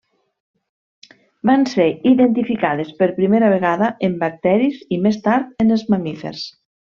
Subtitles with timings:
[1.49, 6.49] Van ser identificades per primera vegada en bacteris i més tard en els mamífers.